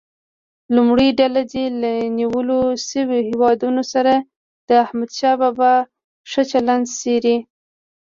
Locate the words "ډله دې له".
1.19-1.91